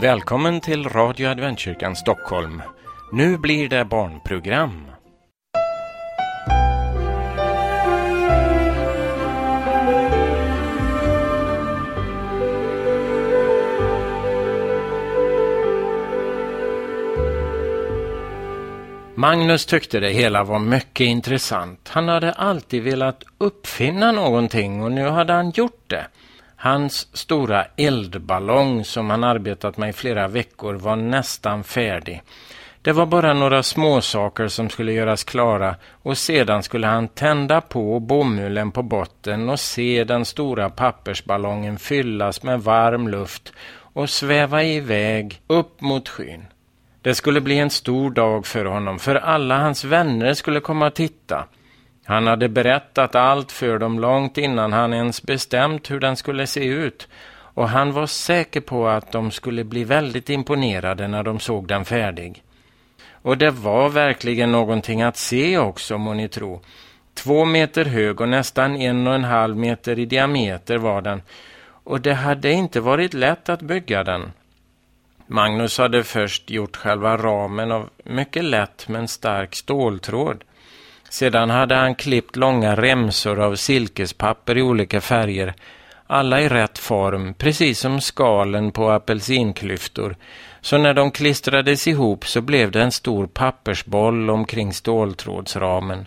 Välkommen 0.00 0.60
till 0.60 0.88
Radio 0.88 1.28
Adventkyrkan 1.28 1.96
Stockholm. 1.96 2.62
Nu 3.12 3.38
blir 3.38 3.68
det 3.68 3.84
barnprogram. 3.84 4.89
Magnus 19.20 19.66
tyckte 19.66 20.00
det 20.00 20.10
hela 20.10 20.44
var 20.44 20.58
mycket 20.58 21.04
intressant. 21.04 21.88
Han 21.88 22.08
hade 22.08 22.32
alltid 22.32 22.82
velat 22.82 23.24
uppfinna 23.38 24.12
någonting 24.12 24.82
och 24.82 24.92
nu 24.92 25.08
hade 25.08 25.32
han 25.32 25.50
gjort 25.50 25.84
det. 25.86 26.06
Hans 26.56 27.16
stora 27.16 27.66
eldballong 27.76 28.84
som 28.84 29.10
han 29.10 29.24
arbetat 29.24 29.76
med 29.76 29.90
i 29.90 29.92
flera 29.92 30.28
veckor 30.28 30.74
var 30.74 30.96
nästan 30.96 31.64
färdig. 31.64 32.22
Det 32.82 32.92
var 32.92 33.06
bara 33.06 33.34
några 33.34 33.62
småsaker 33.62 34.48
som 34.48 34.70
skulle 34.70 34.92
göras 34.92 35.24
klara 35.24 35.76
och 36.02 36.18
sedan 36.18 36.62
skulle 36.62 36.86
han 36.86 37.08
tända 37.08 37.60
på 37.60 38.00
bomullen 38.00 38.70
på 38.70 38.82
botten 38.82 39.48
och 39.48 39.60
se 39.60 40.04
den 40.04 40.24
stora 40.24 40.70
pappersballongen 40.70 41.78
fyllas 41.78 42.42
med 42.42 42.62
varm 42.62 43.08
luft 43.08 43.52
och 43.72 44.10
sväva 44.10 44.64
iväg 44.64 45.40
upp 45.46 45.80
mot 45.80 46.08
skyn. 46.08 46.44
Det 47.02 47.14
skulle 47.14 47.40
bli 47.40 47.58
en 47.58 47.70
stor 47.70 48.10
dag 48.10 48.46
för 48.46 48.64
honom, 48.64 48.98
för 48.98 49.14
alla 49.14 49.58
hans 49.58 49.84
vänner 49.84 50.34
skulle 50.34 50.60
komma 50.60 50.86
och 50.86 50.94
titta. 50.94 51.44
Han 52.04 52.26
hade 52.26 52.48
berättat 52.48 53.14
allt 53.14 53.52
för 53.52 53.78
dem 53.78 53.98
långt 53.98 54.38
innan 54.38 54.72
han 54.72 54.92
ens 54.94 55.22
bestämt 55.22 55.90
hur 55.90 56.00
den 56.00 56.16
skulle 56.16 56.46
se 56.46 56.64
ut 56.64 57.08
och 57.54 57.68
han 57.68 57.92
var 57.92 58.06
säker 58.06 58.60
på 58.60 58.88
att 58.88 59.12
de 59.12 59.30
skulle 59.30 59.64
bli 59.64 59.84
väldigt 59.84 60.30
imponerade 60.30 61.08
när 61.08 61.22
de 61.22 61.40
såg 61.40 61.68
den 61.68 61.84
färdig. 61.84 62.42
Och 63.22 63.38
det 63.38 63.50
var 63.50 63.88
verkligen 63.88 64.52
någonting 64.52 65.02
att 65.02 65.16
se 65.16 65.58
också, 65.58 65.98
må 65.98 66.14
ni 66.14 66.28
tro. 66.28 66.60
Två 67.14 67.44
meter 67.44 67.84
hög 67.84 68.20
och 68.20 68.28
nästan 68.28 68.76
en 68.76 69.06
och 69.06 69.14
en 69.14 69.24
halv 69.24 69.56
meter 69.56 69.98
i 69.98 70.06
diameter 70.06 70.78
var 70.78 71.02
den 71.02 71.22
och 71.84 72.00
det 72.00 72.14
hade 72.14 72.52
inte 72.52 72.80
varit 72.80 73.14
lätt 73.14 73.48
att 73.48 73.62
bygga 73.62 74.04
den. 74.04 74.32
Magnus 75.32 75.78
hade 75.78 76.04
först 76.04 76.50
gjort 76.50 76.76
själva 76.76 77.16
ramen 77.16 77.72
av 77.72 77.88
mycket 78.04 78.44
lätt 78.44 78.88
men 78.88 79.08
stark 79.08 79.54
ståltråd. 79.54 80.44
Sedan 81.10 81.50
hade 81.50 81.74
han 81.74 81.94
klippt 81.94 82.36
långa 82.36 82.76
remsor 82.76 83.40
av 83.40 83.54
silkespapper 83.54 84.58
i 84.58 84.62
olika 84.62 85.00
färger, 85.00 85.54
alla 86.06 86.40
i 86.40 86.48
rätt 86.48 86.78
form, 86.78 87.34
precis 87.34 87.80
som 87.80 88.00
skalen 88.00 88.72
på 88.72 88.90
apelsinklyftor. 88.90 90.16
Så 90.60 90.78
när 90.78 90.94
de 90.94 91.10
klistrades 91.10 91.88
ihop 91.88 92.26
så 92.26 92.40
blev 92.40 92.70
det 92.70 92.82
en 92.82 92.92
stor 92.92 93.26
pappersboll 93.26 94.30
omkring 94.30 94.72
ståltrådsramen. 94.72 96.06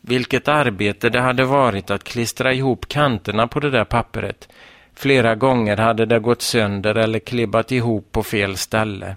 Vilket 0.00 0.48
arbete 0.48 1.10
det 1.10 1.20
hade 1.20 1.44
varit 1.44 1.90
att 1.90 2.04
klistra 2.04 2.52
ihop 2.52 2.88
kanterna 2.88 3.48
på 3.48 3.60
det 3.60 3.70
där 3.70 3.84
papperet! 3.84 4.48
Flera 4.98 5.34
gånger 5.34 5.76
hade 5.76 6.06
det 6.06 6.18
gått 6.18 6.42
sönder 6.42 6.94
eller 6.94 7.18
klibbat 7.18 7.72
ihop 7.72 8.12
på 8.12 8.22
fel 8.22 8.56
ställe. 8.56 9.16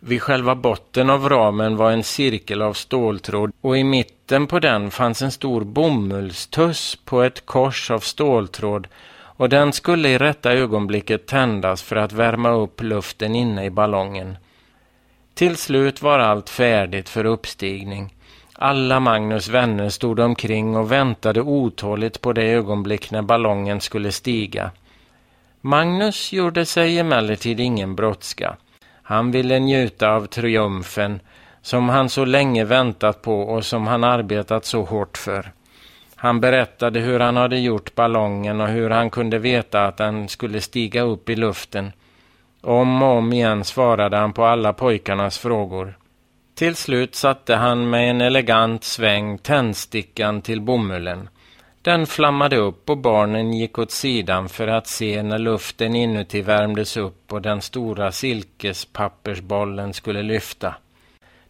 Vid 0.00 0.22
själva 0.22 0.54
botten 0.54 1.10
av 1.10 1.28
ramen 1.28 1.76
var 1.76 1.90
en 1.90 2.02
cirkel 2.02 2.62
av 2.62 2.72
ståltråd 2.72 3.52
och 3.60 3.78
i 3.78 3.84
mitten 3.84 4.46
på 4.46 4.58
den 4.58 4.90
fanns 4.90 5.22
en 5.22 5.30
stor 5.30 5.64
bomullstuss 5.64 6.98
på 7.04 7.22
ett 7.22 7.46
kors 7.46 7.90
av 7.90 7.98
ståltråd 7.98 8.88
och 9.22 9.48
den 9.48 9.72
skulle 9.72 10.08
i 10.08 10.18
rätta 10.18 10.52
ögonblicket 10.52 11.26
tändas 11.26 11.82
för 11.82 11.96
att 11.96 12.12
värma 12.12 12.50
upp 12.50 12.82
luften 12.82 13.34
inne 13.34 13.64
i 13.64 13.70
ballongen. 13.70 14.36
Till 15.34 15.56
slut 15.56 16.02
var 16.02 16.18
allt 16.18 16.50
färdigt 16.50 17.08
för 17.08 17.24
uppstigning. 17.24 18.14
Alla 18.62 19.00
Magnus 19.00 19.48
vänner 19.48 19.88
stod 19.88 20.20
omkring 20.20 20.76
och 20.76 20.92
väntade 20.92 21.40
otåligt 21.40 22.20
på 22.20 22.32
det 22.32 22.42
ögonblick 22.42 23.10
när 23.10 23.22
ballongen 23.22 23.80
skulle 23.80 24.12
stiga. 24.12 24.70
Magnus 25.60 26.32
gjorde 26.32 26.66
sig 26.66 26.98
emellertid 26.98 27.60
ingen 27.60 27.96
brådska. 27.96 28.56
Han 29.02 29.30
ville 29.30 29.58
njuta 29.58 30.10
av 30.10 30.26
triumfen 30.26 31.20
som 31.62 31.88
han 31.88 32.08
så 32.08 32.24
länge 32.24 32.64
väntat 32.64 33.22
på 33.22 33.40
och 33.40 33.64
som 33.64 33.86
han 33.86 34.04
arbetat 34.04 34.64
så 34.64 34.84
hårt 34.84 35.16
för. 35.16 35.52
Han 36.16 36.40
berättade 36.40 37.00
hur 37.00 37.20
han 37.20 37.36
hade 37.36 37.58
gjort 37.58 37.94
ballongen 37.94 38.60
och 38.60 38.68
hur 38.68 38.90
han 38.90 39.10
kunde 39.10 39.38
veta 39.38 39.84
att 39.84 39.96
den 39.96 40.28
skulle 40.28 40.60
stiga 40.60 41.02
upp 41.02 41.28
i 41.28 41.36
luften. 41.36 41.92
Om 42.62 43.02
och 43.02 43.16
om 43.18 43.32
igen 43.32 43.64
svarade 43.64 44.16
han 44.16 44.32
på 44.32 44.44
alla 44.44 44.72
pojkarnas 44.72 45.38
frågor. 45.38 45.98
Till 46.54 46.76
slut 46.76 47.14
satte 47.14 47.54
han 47.54 47.90
med 47.90 48.10
en 48.10 48.20
elegant 48.20 48.84
sväng 48.84 49.38
tändstickan 49.38 50.42
till 50.42 50.60
bomullen. 50.60 51.28
Den 51.82 52.06
flammade 52.06 52.56
upp 52.56 52.90
och 52.90 52.98
barnen 52.98 53.52
gick 53.52 53.78
åt 53.78 53.90
sidan 53.90 54.48
för 54.48 54.68
att 54.68 54.86
se 54.86 55.22
när 55.22 55.38
luften 55.38 55.94
inuti 55.96 56.42
värmdes 56.42 56.96
upp 56.96 57.32
och 57.32 57.42
den 57.42 57.60
stora 57.60 58.12
silkespappersbollen 58.12 59.94
skulle 59.94 60.22
lyfta. 60.22 60.74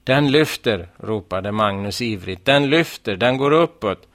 Den 0.05 0.31
lyfter, 0.31 0.89
ropade 0.97 1.53
Magnus 1.53 2.03
ivrigt. 2.03 2.45
Den 2.45 2.71
lyfter, 2.71 3.17
den 3.17 3.37
går 3.37 3.53
uppåt. 3.53 4.09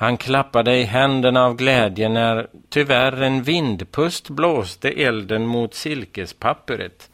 Han 0.00 0.16
klappade 0.16 0.76
i 0.76 0.82
händerna 0.82 1.44
av 1.44 1.56
glädje 1.56 2.08
när 2.08 2.46
tyvärr 2.68 3.22
en 3.22 3.42
vindpust 3.42 4.30
blåste 4.30 4.88
elden 4.88 5.46
mot 5.46 5.74
silkespapperet. 5.74 7.10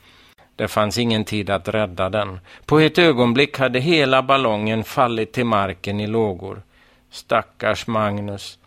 Det 0.57 0.69
fanns 0.69 0.99
ingen 0.99 1.25
tid 1.25 1.51
att 1.51 1.69
rädda 1.69 2.09
den. 2.09 2.41
På 2.67 2.79
ett 2.79 2.99
ögonblick 2.99 3.59
hade 3.59 3.81
hela 3.81 4.23
ballongen 4.23 4.85
fallit 4.85 5.33
till 5.33 5.47
marken 5.47 6.01
i 6.01 6.07
lågor. 6.07 6.63
Stackars 7.15 7.87
Magnus. 7.87 8.59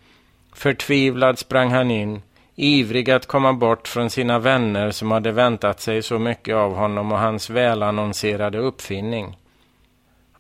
Förtvivlad 0.53 1.40
sprang 1.40 1.72
han 1.72 1.91
in, 1.91 2.22
ivrig 2.56 3.12
att 3.12 3.25
komma 3.25 3.53
bort 3.53 3.88
från 3.88 4.09
sina 4.09 4.40
vänner 4.40 4.91
som 4.91 5.12
hade 5.12 5.31
väntat 5.31 5.80
sig 5.80 6.02
så 6.03 6.19
mycket 6.19 6.56
av 6.56 6.75
honom 6.75 7.12
och 7.12 7.19
hans 7.19 7.50
välannonserade 7.50 8.58
uppfinning. 8.58 9.38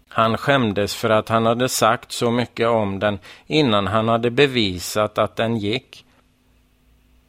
Han 0.09 0.37
skämdes 0.37 0.95
för 0.95 1.09
att 1.09 1.29
han 1.29 1.45
hade 1.45 1.69
sagt 1.69 2.11
så 2.11 2.31
mycket 2.31 2.67
om 2.67 2.99
den 2.99 3.19
innan 3.47 3.87
han 3.87 4.07
hade 4.07 4.31
bevisat 4.31 5.17
att 5.17 5.35
den 5.35 5.57
gick. 5.57 6.05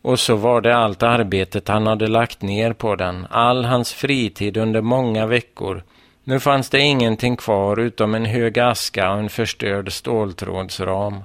Och 0.03 0.21
så 0.21 0.37
var 0.37 0.61
det 0.61 0.77
allt 0.77 1.03
arbetet 1.03 1.69
han 1.69 1.87
hade 1.87 2.07
lagt 2.07 2.43
ner 2.43 2.73
på 2.73 2.97
den, 2.97 3.27
all 3.31 3.65
hans 3.65 3.93
fritid 3.93 4.57
under 4.57 4.81
många 4.81 5.27
veckor. 5.27 5.83
Nu 6.29 6.41
fanns 6.41 6.71
det 6.71 6.81
ingenting 6.81 7.37
kvar 7.37 7.81
utom 7.81 8.15
en 8.15 8.25
hög 8.25 8.59
aska 8.59 9.13
och 9.13 9.19
en 9.19 9.29
förstörd 9.29 9.93
ståltrådsram. 9.93 11.25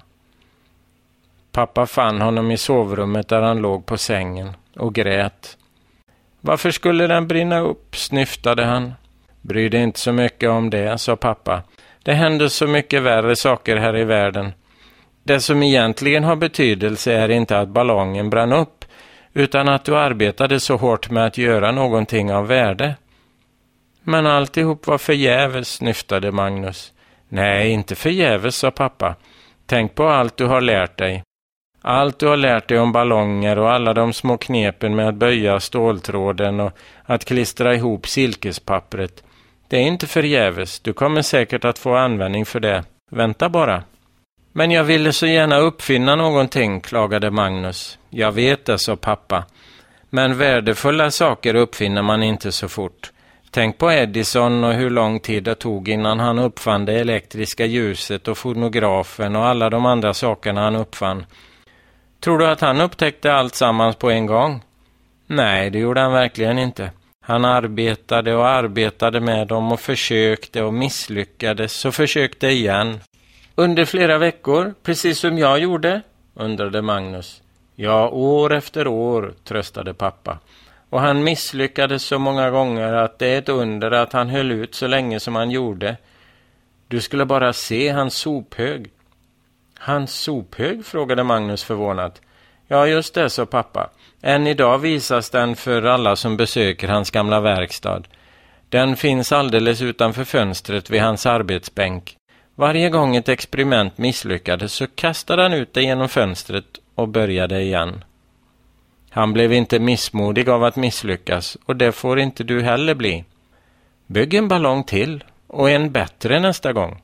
Pappa 1.51 1.85
fann 1.85 2.21
honom 2.21 2.51
i 2.51 2.57
sovrummet 2.57 3.27
där 3.27 3.41
han 3.41 3.57
låg 3.57 3.85
på 3.85 3.97
sängen 3.97 4.51
och 4.75 4.95
grät. 4.95 5.57
Varför 6.41 6.71
skulle 6.71 7.07
den 7.07 7.27
brinna 7.27 7.59
upp? 7.59 7.95
snyftade 7.95 8.65
han. 8.65 8.93
Bry 9.41 9.69
dig 9.69 9.83
inte 9.83 9.99
så 9.99 10.11
mycket 10.11 10.49
om 10.49 10.69
det, 10.69 10.97
sa 10.97 11.15
pappa. 11.15 11.61
Det 12.03 12.13
händer 12.13 12.47
så 12.47 12.67
mycket 12.67 13.01
värre 13.01 13.35
saker 13.35 13.77
här 13.77 13.97
i 13.97 14.03
världen. 14.03 14.53
Det 15.23 15.39
som 15.39 15.63
egentligen 15.63 16.23
har 16.23 16.35
betydelse 16.35 17.13
är 17.13 17.29
inte 17.29 17.59
att 17.59 17.69
ballongen 17.69 18.29
brann 18.29 18.53
upp, 18.53 18.85
utan 19.33 19.69
att 19.69 19.85
du 19.85 19.97
arbetade 19.97 20.59
så 20.59 20.75
hårt 20.75 21.09
med 21.09 21.25
att 21.25 21.37
göra 21.37 21.71
någonting 21.71 22.33
av 22.33 22.47
värde. 22.47 22.95
Men 24.03 24.25
alltihop 24.25 24.87
var 24.87 24.97
förgäves, 24.97 25.67
snyftade 25.67 26.31
Magnus. 26.31 26.93
Nej, 27.29 27.71
inte 27.71 27.95
förgäves, 27.95 28.55
sa 28.55 28.71
pappa. 28.71 29.15
Tänk 29.65 29.95
på 29.95 30.07
allt 30.07 30.37
du 30.37 30.45
har 30.45 30.61
lärt 30.61 30.97
dig. 30.97 31.23
Allt 31.81 32.19
du 32.19 32.27
har 32.27 32.37
lärt 32.37 32.67
dig 32.67 32.79
om 32.79 32.91
ballonger 32.91 33.59
och 33.59 33.71
alla 33.71 33.93
de 33.93 34.13
små 34.13 34.37
knepen 34.37 34.95
med 34.95 35.07
att 35.07 35.15
böja 35.15 35.59
ståltråden 35.59 36.59
och 36.59 36.71
att 37.05 37.25
klistra 37.25 37.75
ihop 37.75 38.07
silkespappret. 38.07 39.23
Det 39.67 39.77
är 39.77 39.81
inte 39.81 40.07
förgäves. 40.07 40.79
Du 40.79 40.93
kommer 40.93 41.21
säkert 41.21 41.65
att 41.65 41.79
få 41.79 41.95
användning 41.95 42.45
för 42.45 42.59
det. 42.59 42.83
Vänta 43.11 43.49
bara. 43.49 43.83
Men 44.51 44.71
jag 44.71 44.83
ville 44.83 45.13
så 45.13 45.27
gärna 45.27 45.57
uppfinna 45.57 46.15
någonting, 46.15 46.81
klagade 46.81 47.31
Magnus. 47.31 47.97
Jag 48.09 48.31
vet 48.31 48.65
det, 48.65 48.79
sa 48.79 48.95
pappa. 48.95 49.45
Men 50.09 50.37
värdefulla 50.37 51.11
saker 51.11 51.55
uppfinner 51.55 52.01
man 52.01 52.23
inte 52.23 52.51
så 52.51 52.69
fort. 52.69 53.12
Tänk 53.55 53.77
på 53.77 53.91
Edison 53.91 54.63
och 54.63 54.73
hur 54.73 54.89
lång 54.89 55.19
tid 55.19 55.43
det 55.43 55.55
tog 55.55 55.89
innan 55.89 56.19
han 56.19 56.39
uppfann 56.39 56.85
det 56.85 56.93
elektriska 56.93 57.65
ljuset 57.65 58.27
och 58.27 58.37
fonografen 58.37 59.35
och 59.35 59.45
alla 59.45 59.69
de 59.69 59.85
andra 59.85 60.13
sakerna 60.13 60.61
han 60.61 60.75
uppfann. 60.75 61.25
Tror 62.19 62.37
du 62.37 62.47
att 62.47 62.61
han 62.61 62.81
upptäckte 62.81 63.33
allt 63.33 63.55
sammans 63.55 63.95
på 63.95 64.11
en 64.11 64.25
gång? 64.25 64.61
Nej, 65.27 65.69
det 65.69 65.79
gjorde 65.79 66.01
han 66.01 66.11
verkligen 66.11 66.59
inte. 66.59 66.91
Han 67.21 67.45
arbetade 67.45 68.35
och 68.35 68.47
arbetade 68.47 69.19
med 69.19 69.47
dem 69.47 69.71
och 69.71 69.79
försökte 69.79 70.63
och 70.63 70.73
misslyckades 70.73 71.85
och 71.85 71.95
försökte 71.95 72.47
igen. 72.47 72.99
Under 73.55 73.85
flera 73.85 74.17
veckor, 74.17 74.73
precis 74.83 75.19
som 75.19 75.37
jag 75.37 75.59
gjorde, 75.59 76.01
undrade 76.33 76.81
Magnus. 76.81 77.41
Ja, 77.75 78.09
år 78.09 78.53
efter 78.53 78.87
år, 78.87 79.33
tröstade 79.43 79.93
pappa. 79.93 80.37
Och 80.93 81.01
han 81.01 81.23
misslyckades 81.23 82.03
så 82.03 82.19
många 82.19 82.49
gånger 82.49 82.93
att 82.93 83.19
det 83.19 83.27
är 83.27 83.37
ett 83.37 83.49
under 83.49 83.91
att 83.91 84.13
han 84.13 84.29
höll 84.29 84.51
ut 84.51 84.75
så 84.75 84.87
länge 84.87 85.19
som 85.19 85.35
han 85.35 85.51
gjorde. 85.51 85.97
Du 86.87 87.01
skulle 87.01 87.25
bara 87.25 87.53
se 87.53 87.89
hans 87.89 88.15
sophög. 88.15 88.91
Hans 89.79 90.13
sophög? 90.13 90.85
frågade 90.85 91.23
Magnus 91.23 91.63
förvånat. 91.63 92.21
Ja, 92.67 92.87
just 92.87 93.13
det, 93.13 93.29
sa 93.29 93.45
pappa. 93.45 93.89
Än 94.21 94.47
idag 94.47 94.77
visas 94.77 95.29
den 95.29 95.55
för 95.55 95.83
alla 95.83 96.15
som 96.15 96.37
besöker 96.37 96.87
hans 96.87 97.11
gamla 97.11 97.39
verkstad. 97.39 98.01
Den 98.69 98.95
finns 98.95 99.31
alldeles 99.31 99.81
utanför 99.81 100.23
fönstret 100.23 100.89
vid 100.89 101.01
hans 101.01 101.25
arbetsbänk. 101.25 102.17
Varje 102.55 102.89
gång 102.89 103.15
ett 103.15 103.29
experiment 103.29 103.97
misslyckades 103.97 104.73
så 104.73 104.87
kastade 104.87 105.41
han 105.41 105.53
ut 105.53 105.73
det 105.73 105.81
genom 105.81 106.09
fönstret 106.09 106.79
och 106.95 107.07
började 107.07 107.61
igen. 107.61 108.03
Han 109.13 109.33
blev 109.33 109.53
inte 109.53 109.79
missmodig 109.79 110.49
av 110.49 110.63
att 110.63 110.75
misslyckas 110.75 111.57
och 111.65 111.75
det 111.75 111.91
får 111.91 112.19
inte 112.19 112.43
du 112.43 112.61
heller 112.61 112.95
bli. 112.95 113.25
Bygg 114.07 114.33
en 114.33 114.47
ballong 114.47 114.83
till 114.83 115.23
och 115.47 115.69
en 115.69 115.91
bättre 115.91 116.39
nästa 116.39 116.73
gång. 116.73 117.01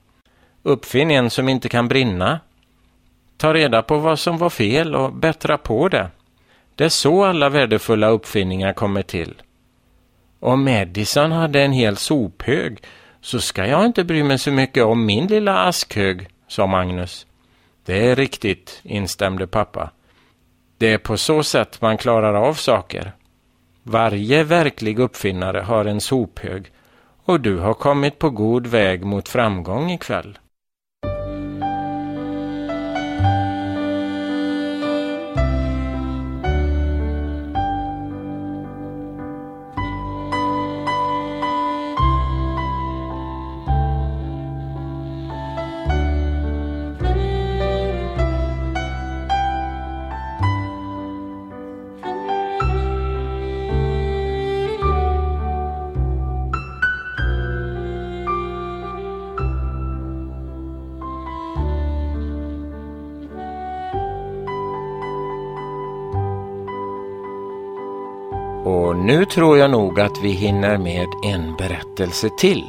Uppfinn 0.63 1.11
en 1.11 1.29
som 1.29 1.49
inte 1.49 1.69
kan 1.69 1.87
brinna. 1.87 2.39
Ta 3.37 3.53
reda 3.53 3.81
på 3.81 3.97
vad 3.97 4.19
som 4.19 4.37
var 4.37 4.49
fel 4.49 4.95
och 4.95 5.13
bättra 5.13 5.57
på 5.57 5.89
det. 5.89 6.09
Det 6.75 6.85
är 6.85 6.89
så 6.89 7.25
alla 7.25 7.49
värdefulla 7.49 8.07
uppfinningar 8.07 8.73
kommer 8.73 9.01
till. 9.01 9.41
Om 10.39 10.67
Edison 10.67 11.31
hade 11.31 11.61
en 11.61 11.71
hel 11.71 11.97
sophög 11.97 12.83
så 13.21 13.39
ska 13.41 13.67
jag 13.67 13.85
inte 13.85 14.03
bry 14.03 14.23
mig 14.23 14.39
så 14.39 14.51
mycket 14.51 14.83
om 14.83 15.05
min 15.05 15.27
lilla 15.27 15.57
askhög, 15.57 16.27
sa 16.47 16.67
Magnus. 16.67 17.25
Det 17.85 18.07
är 18.07 18.15
riktigt, 18.15 18.81
instämde 18.83 19.47
pappa. 19.47 19.89
Det 20.79 20.93
är 20.93 20.97
på 20.97 21.17
så 21.17 21.43
sätt 21.43 21.81
man 21.81 21.97
klarar 21.97 22.33
av 22.33 22.53
saker. 22.53 23.11
Varje 23.83 24.43
verklig 24.43 24.99
uppfinnare 24.99 25.59
har 25.59 25.85
en 25.85 26.01
sophög 26.01 26.71
och 27.25 27.41
du 27.41 27.57
har 27.57 27.73
kommit 27.73 28.19
på 28.19 28.29
god 28.29 28.67
väg 28.67 29.05
mot 29.05 29.29
framgång 29.29 29.91
ikväll. 29.91 30.37
Och 68.65 68.95
nu 68.95 69.25
tror 69.25 69.57
jag 69.57 69.71
nog 69.71 69.99
att 69.99 70.23
vi 70.23 70.31
hinner 70.31 70.77
med 70.77 71.07
en 71.25 71.55
berättelse 71.55 72.29
till. 72.39 72.63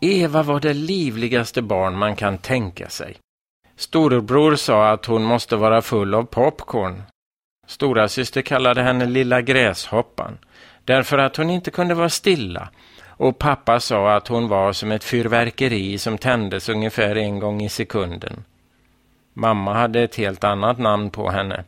Eva 0.00 0.42
var 0.42 0.60
det 0.60 0.74
livligaste 0.74 1.62
barn 1.62 1.98
man 1.98 2.16
kan 2.16 2.38
tänka 2.38 2.88
sig. 2.88 3.16
Storebror 3.76 4.54
sa 4.54 4.90
att 4.90 5.06
hon 5.06 5.24
måste 5.24 5.56
vara 5.56 5.82
full 5.82 6.14
av 6.14 6.22
popcorn. 6.22 7.02
Stora 7.66 8.08
syster 8.08 8.42
kallade 8.42 8.82
henne 8.82 9.06
Lilla 9.06 9.42
Gräshoppan 9.42 10.38
därför 10.84 11.18
att 11.18 11.36
hon 11.36 11.50
inte 11.50 11.70
kunde 11.70 11.94
vara 11.94 12.08
stilla 12.08 12.68
och 13.06 13.38
pappa 13.38 13.80
sa 13.80 14.12
att 14.12 14.28
hon 14.28 14.48
var 14.48 14.72
som 14.72 14.92
ett 14.92 15.04
fyrverkeri 15.04 15.98
som 15.98 16.18
tändes 16.18 16.68
ungefär 16.68 17.16
en 17.16 17.38
gång 17.38 17.62
i 17.62 17.68
sekunden. 17.68 18.44
Mamma 19.34 19.74
hade 19.74 20.02
ett 20.02 20.16
helt 20.16 20.44
annat 20.44 20.78
namn 20.78 21.10
på 21.10 21.30
henne. 21.30 21.64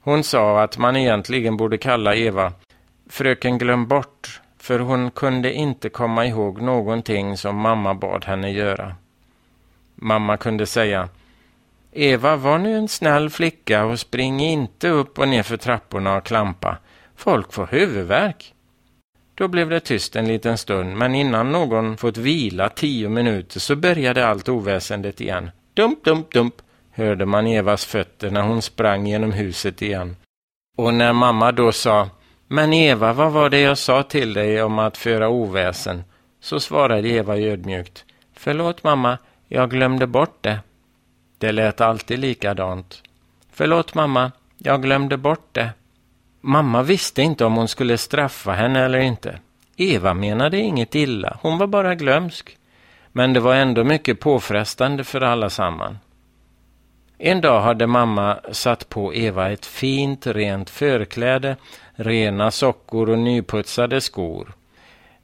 Hon 0.00 0.24
sa 0.24 0.62
att 0.62 0.78
man 0.78 0.96
egentligen 0.96 1.56
borde 1.56 1.78
kalla 1.78 2.14
Eva 2.14 2.52
Fröken 3.10 3.58
Glöm 3.58 3.86
bort, 3.86 4.40
för 4.58 4.78
hon 4.78 5.10
kunde 5.10 5.52
inte 5.52 5.88
komma 5.88 6.26
ihåg 6.26 6.60
någonting 6.60 7.36
som 7.36 7.56
mamma 7.56 7.94
bad 7.94 8.24
henne 8.24 8.50
göra. 8.50 8.94
Mamma 9.94 10.36
kunde 10.36 10.66
säga 10.66 11.08
Eva, 11.92 12.36
var 12.36 12.58
nu 12.58 12.76
en 12.76 12.88
snäll 12.88 13.30
flicka 13.30 13.84
och 13.84 14.00
spring 14.00 14.40
inte 14.40 14.88
upp 14.88 15.18
och 15.18 15.28
ner 15.28 15.42
för 15.42 15.56
trapporna 15.56 16.16
och 16.16 16.24
klampa. 16.24 16.78
Folk 17.16 17.52
får 17.52 17.66
huvudvärk. 17.66 18.54
Då 19.34 19.48
blev 19.48 19.70
det 19.70 19.80
tyst 19.80 20.16
en 20.16 20.28
liten 20.28 20.58
stund, 20.58 20.96
men 20.96 21.14
innan 21.14 21.52
någon 21.52 21.96
fått 21.96 22.16
vila 22.16 22.68
tio 22.68 23.08
minuter 23.08 23.60
så 23.60 23.76
började 23.76 24.26
allt 24.26 24.48
oväsendet 24.48 25.20
igen. 25.20 25.50
Dump, 25.78 26.04
dump, 26.04 26.32
dump, 26.32 26.54
hörde 26.90 27.26
man 27.26 27.46
Evas 27.46 27.84
fötter 27.84 28.30
när 28.30 28.42
hon 28.42 28.62
sprang 28.62 29.06
genom 29.06 29.32
huset 29.32 29.82
igen. 29.82 30.16
Och 30.76 30.94
när 30.94 31.12
mamma 31.12 31.52
då 31.52 31.72
sa 31.72 32.08
Men 32.46 32.72
Eva, 32.72 33.12
vad 33.12 33.32
var 33.32 33.50
det 33.50 33.60
jag 33.60 33.78
sa 33.78 34.02
till 34.02 34.32
dig 34.32 34.62
om 34.62 34.78
att 34.78 34.96
föra 34.96 35.28
oväsen? 35.28 36.04
Så 36.40 36.60
svarade 36.60 37.08
Eva 37.08 37.38
ödmjukt 37.38 38.04
Förlåt 38.34 38.84
mamma, 38.84 39.18
jag 39.48 39.70
glömde 39.70 40.06
bort 40.06 40.38
det. 40.40 40.60
Det 41.38 41.52
lät 41.52 41.80
alltid 41.80 42.18
likadant. 42.18 43.02
Förlåt 43.52 43.94
mamma, 43.94 44.32
jag 44.56 44.82
glömde 44.82 45.16
bort 45.16 45.48
det. 45.52 45.70
Mamma 46.40 46.82
visste 46.82 47.22
inte 47.22 47.44
om 47.44 47.54
hon 47.54 47.68
skulle 47.68 47.98
straffa 47.98 48.52
henne 48.52 48.84
eller 48.84 48.98
inte. 48.98 49.38
Eva 49.76 50.14
menade 50.14 50.58
inget 50.58 50.94
illa, 50.94 51.38
hon 51.42 51.58
var 51.58 51.66
bara 51.66 51.94
glömsk. 51.94 52.57
Men 53.18 53.32
det 53.32 53.40
var 53.40 53.54
ändå 53.54 53.84
mycket 53.84 54.20
påfrestande 54.20 55.04
för 55.04 55.20
alla 55.20 55.50
samman. 55.50 55.98
En 57.18 57.40
dag 57.40 57.60
hade 57.60 57.86
mamma 57.86 58.40
satt 58.52 58.88
på 58.88 59.14
Eva 59.14 59.50
ett 59.50 59.66
fint 59.66 60.26
rent 60.26 60.70
förkläde, 60.70 61.56
rena 61.94 62.50
sockor 62.50 63.10
och 63.10 63.18
nyputsade 63.18 64.00
skor. 64.00 64.52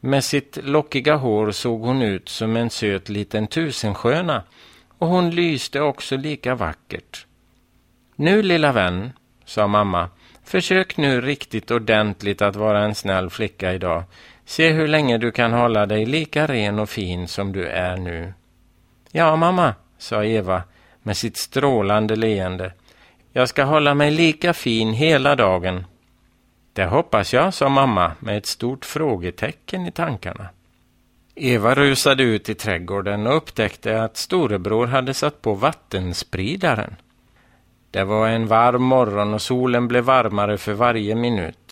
Med 0.01 0.25
sitt 0.25 0.59
lockiga 0.63 1.17
hår 1.17 1.51
såg 1.51 1.81
hon 1.81 2.03
ut 2.03 2.29
som 2.29 2.57
en 2.57 2.71
söt 2.71 3.09
liten 3.09 3.47
tusensköna 3.47 4.43
och 4.99 5.09
hon 5.09 5.31
lyste 5.31 5.81
också 5.81 6.17
lika 6.17 6.55
vackert. 6.55 7.27
Nu 8.17 8.43
lilla 8.43 8.73
vän, 8.73 9.13
sa 9.45 9.67
mamma, 9.67 10.09
försök 10.45 10.97
nu 10.97 11.21
riktigt 11.21 11.71
ordentligt 11.71 12.43
att 12.43 12.57
vara 12.57 12.85
en 12.85 12.95
snäll 12.95 13.31
flicka 13.31 13.73
idag. 13.73 14.05
Se 14.45 14.73
hur 14.73 14.89
länge 14.89 15.19
du 15.19 15.33
kan 15.33 15.53
hålla 15.53 15.87
dig 15.87 16.07
lika 16.07 16.47
ren 16.47 16.79
och 16.79 16.89
fin 16.89 17.29
som 17.29 17.53
du 17.53 17.67
är 17.67 17.97
nu. 17.97 18.33
Ja, 19.13 19.37
mamma, 19.37 19.75
sa 19.99 20.25
Eva 20.25 20.63
med 21.03 21.17
sitt 21.17 21.37
strålande 21.37 22.17
leende. 22.17 22.73
Jag 23.33 23.49
ska 23.49 23.65
hålla 23.65 23.95
mig 23.95 24.11
lika 24.11 24.53
fin 24.53 24.93
hela 24.93 25.37
dagen. 25.37 25.87
Det 26.73 26.85
hoppas 26.85 27.33
jag, 27.33 27.55
sa 27.55 27.69
mamma 27.69 28.13
med 28.19 28.39
ett 28.39 28.47
stort 28.47 28.85
frågetecken 28.85 29.87
i 29.87 29.93
tankarna. 29.93 30.49
Eva 31.35 31.75
rusade 31.75 32.23
ut 32.23 32.49
i 32.49 32.55
trädgården 32.55 33.27
och 33.27 33.37
upptäckte 33.37 34.03
att 34.03 34.17
storebror 34.17 34.87
hade 34.87 35.15
satt 35.15 35.43
på 35.43 35.55
vattenspridaren. 35.55 36.97
Det 37.91 38.05
var 38.05 38.29
en 38.29 38.47
varm 38.47 38.83
morgon 38.83 39.35
och 39.35 39.43
solen 39.43 39.89
blev 39.89 40.05
varmare 40.05 40.59
för 40.59 40.73
varje 40.73 41.15
minut. 41.15 41.64